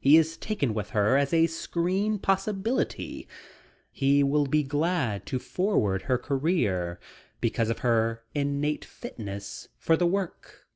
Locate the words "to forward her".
5.26-6.16